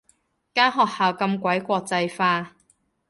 [0.55, 2.55] 間學校咁鬼國際化